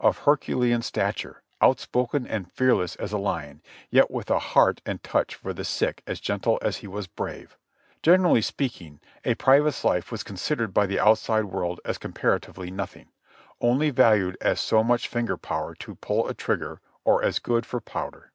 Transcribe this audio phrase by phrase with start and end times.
[0.00, 3.60] Of Her culean stature, outspoken and fearless as a lion,
[3.90, 7.58] yet with a heart and touch for the sick as gentle as he was brave.
[8.02, 13.10] Generally speaking a private's life was considered by the outside world as comparatively nothing;
[13.60, 17.78] only valued as so much finger power to pull a trigger or as good for
[17.82, 18.32] powder.